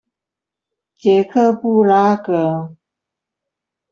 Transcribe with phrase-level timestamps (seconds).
[0.97, 2.75] 捷克布拉格